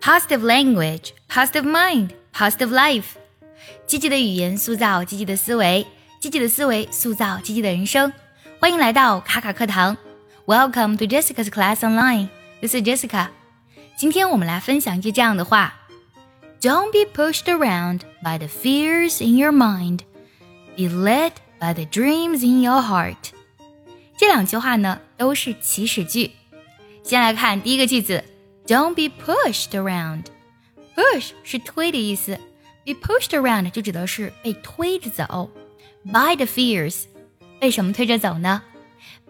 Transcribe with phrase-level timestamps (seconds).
[0.00, 3.16] Positive language, positive mind, positive life。
[3.86, 5.86] 积极的语言塑造积极的思维，
[6.20, 8.12] 积极的思维塑造积极的人生。
[8.60, 9.96] 欢迎来到卡卡课堂，
[10.46, 13.28] Welcome to Jessica's Class Online。This is Jessica。
[13.96, 15.74] 今天我们来分享一句这样的话：
[16.60, 20.00] Don't be pushed around by the fears in your mind.
[20.76, 23.32] Be led by the dreams in your heart。
[24.16, 26.32] 这两句话呢都是祈使句。
[27.02, 28.24] 先来看第一个句子
[28.67, 30.25] ，Don't be pushed around。
[30.95, 32.37] Push 是推的意思
[32.85, 35.49] ，be pushed around 就指的是被推着走。
[36.03, 37.03] By the fears，
[37.59, 38.61] 被什么推着走呢？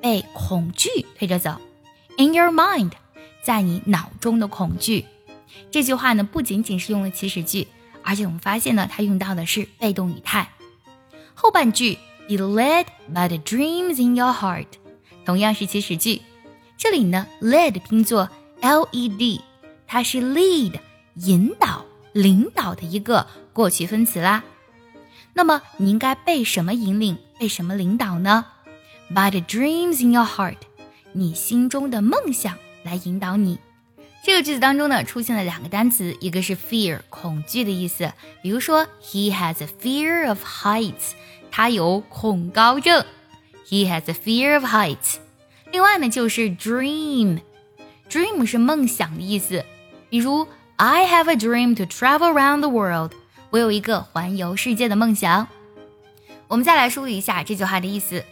[0.02, 1.62] 被恐惧推着走。
[2.18, 2.92] In your mind，
[3.42, 5.06] 在你脑中的恐惧。
[5.72, 7.68] 这句话呢不仅仅是用了祈使句，
[8.04, 10.50] 而且我们发现呢它用到的是被动语态。
[11.34, 11.98] 后半句。
[12.26, 14.68] Be led by the dreams in your heart，
[15.26, 16.22] 同样是祈使句。
[16.78, 18.30] 这里呢，led 拼作
[18.63, 19.41] l-e-d，
[19.85, 20.80] 它是 lead
[21.16, 24.42] 引导、领导的一个过去分词啦。
[25.33, 28.45] 那么你应该被什么引领、被什么领导呢
[29.09, 30.59] ？By the dreams in your heart，
[31.11, 33.59] 你心中的梦想来引导你。
[34.23, 41.11] 这个句子当中呢，出现了两个单词，一个是 fear 恐惧的意思，比如说 He has a fear of heights。
[41.52, 43.05] 他有恐高症
[43.67, 45.17] ，He has a fear of heights。
[45.72, 47.42] 另外呢，就是 dream
[48.09, 49.64] Dream 是梦想的意思。
[50.09, 53.14] 比如，I have a dream to travel around the world。
[53.50, 55.48] 我有一个环游世界的梦想。
[56.48, 58.23] 我们再来梳理一下这句话的意思：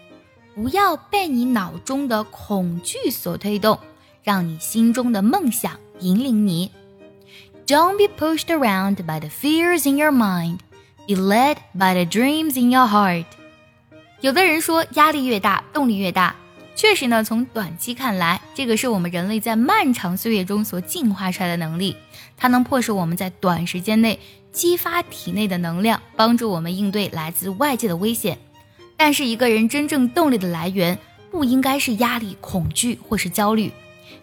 [0.53, 3.79] 不要被你脑中的恐惧所推动，
[4.23, 6.71] 让你心中的梦想引领你。
[7.65, 10.59] Don't be pushed around by the fears in your mind。
[11.07, 13.25] Be led by the dreams in your heart。
[14.19, 16.35] 有的人说，压力越大，动力越大。
[16.75, 21.95] 确实呢，从短期看来，这个是我们人类在漫长岁月中所进化出来的能力，
[22.37, 24.19] 它能迫使我们在短时间内
[24.51, 28.37] 激发体内的能量，帮助我们应对来自外界的危险。
[28.97, 30.97] 但是，一个人真正动力的来源，
[31.29, 33.71] 不应该是压力、恐惧或是焦虑。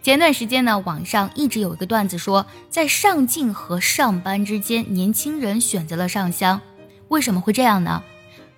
[0.03, 6.61] 前段时间呢，网上一直有一个段子说，在上进和上班之间，年轻人选择了上香。
[7.09, 8.03] 为什么会这样呢？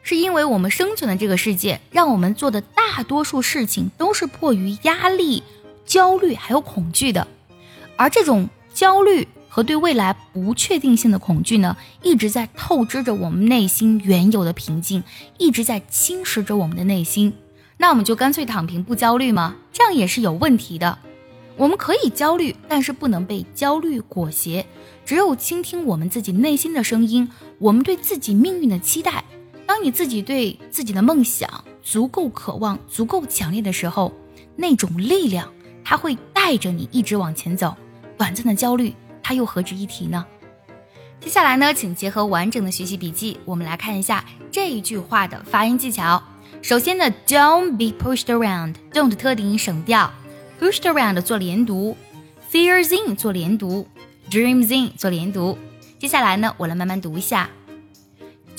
[0.03, 5.43] 是因为我们生存的这个世界，让我们做的大多数事情都是迫于压力、
[5.85, 7.27] 焦虑还有恐惧的。
[7.97, 15.03] 而这种焦虑和对未来不确定性的恐惧呢，一直在透支着我们内心原有的平静，
[15.39, 17.35] 一直在侵蚀着我们的内心。
[17.77, 19.57] 那我们就干脆躺平不焦虑吗？
[19.73, 20.99] 这样也是有问题的。
[21.57, 24.65] 我们可以焦虑，但是不能被焦虑裹挟。
[25.05, 27.29] 只有倾听我们自己内心的声音，
[27.59, 29.25] 我们对自己命运的期待。
[29.71, 31.49] 当你自己对自己的梦想
[31.81, 34.13] 足够渴望、足够强烈的时候，
[34.57, 35.49] 那种力量
[35.85, 37.77] 它会带着你一直往前走。
[38.19, 38.93] 短暂的焦虑，
[39.23, 40.27] 它又何值一提呢？
[41.21, 46.21] 接下来呢，请结合完整的学习笔记，我们来看一下这一句话的发音技巧。
[46.61, 50.13] 首先呢，Don't be pushed around，Don't 特定省掉。
[50.61, 51.97] pushed around 做连读
[52.51, 53.87] ，fears in 做连读
[54.29, 55.57] ，dreams in 做连读。
[56.01, 57.49] 接下来呢，我来慢慢读一下。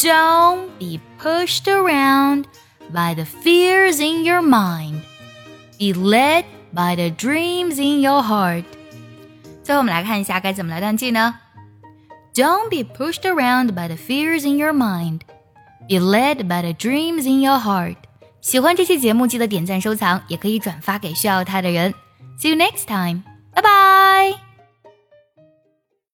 [0.01, 2.45] Don't be pushed around
[2.93, 5.01] by the fears in your mind.
[5.79, 8.65] Be led by the dreams in your heart.
[9.63, 11.35] 最后我们来看一下该怎么来断句呢？
[12.35, 15.21] Don't be pushed around by the fears in your mind.
[15.89, 17.97] Be led by the dreams in your heart.
[18.41, 21.93] 喜欢这期节目，记得点赞收藏，也可以转发给需要它的人。
[22.39, 23.23] See you next time，
[23.55, 24.50] 拜拜。